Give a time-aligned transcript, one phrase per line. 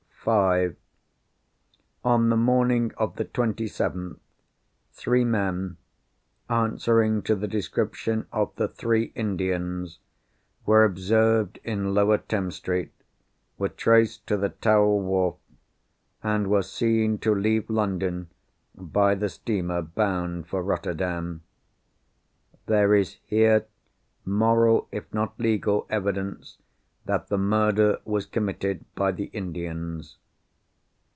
[0.23, 0.75] (5)
[2.05, 4.19] On the morning of the 27th,
[4.91, 5.77] three men,
[6.47, 9.97] answering to the description of the three Indians,
[10.63, 12.91] were observed in Lower Thames Street,
[13.57, 15.37] were traced to the Tower Wharf,
[16.21, 18.29] and were seen to leave London
[18.75, 21.41] by the steamer bound for Rotterdam.
[22.67, 23.65] There is here,
[24.23, 26.59] moral, if not legal, evidence,
[27.03, 30.17] that the murder was committed by the Indians.